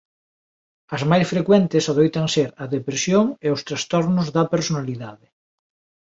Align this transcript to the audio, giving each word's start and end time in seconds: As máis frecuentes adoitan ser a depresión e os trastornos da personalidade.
As 0.95 1.01
máis 1.09 1.25
frecuentes 1.33 1.85
adoitan 1.91 2.27
ser 2.35 2.49
a 2.63 2.65
depresión 2.75 3.25
e 3.45 3.47
os 3.55 3.61
trastornos 3.67 4.27
da 4.35 4.43
personalidade. 4.53 5.27